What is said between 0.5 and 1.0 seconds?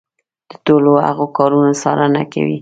ټولو